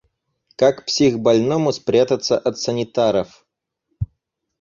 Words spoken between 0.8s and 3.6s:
психбольному спрятаться от санитаров?